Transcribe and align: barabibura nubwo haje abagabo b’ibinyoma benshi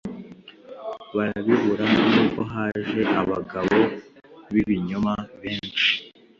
barabibura 1.15 1.83
nubwo 2.11 2.41
haje 2.53 3.01
abagabo 3.21 3.79
b’ibinyoma 4.51 5.13
benshi 5.41 5.91